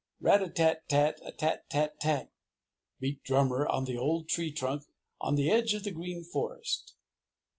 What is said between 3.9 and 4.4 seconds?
old